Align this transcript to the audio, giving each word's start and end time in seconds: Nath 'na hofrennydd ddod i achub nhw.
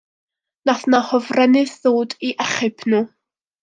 Nath 0.69 0.85
'na 0.93 1.01
hofrennydd 1.11 1.77
ddod 1.87 2.19
i 2.31 2.35
achub 2.49 2.93
nhw. 2.93 3.09